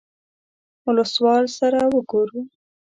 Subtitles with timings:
[0.85, 2.41] اولسوال سره وګورو.